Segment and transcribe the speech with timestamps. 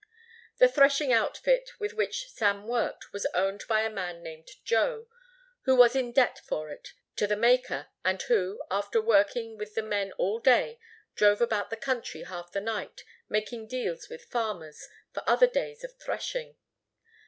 [0.57, 5.05] The threshing outfit with which Sam worked was owned by a man named Joe,
[5.65, 9.83] who was in debt for it to the maker and who, after working with the
[9.83, 10.79] men all day,
[11.13, 15.93] drove about the country half the night making deals with farmers for other days of
[15.99, 16.55] threshing.